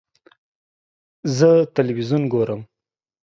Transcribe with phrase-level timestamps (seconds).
[1.37, 2.61] زه تلویزیون ګورم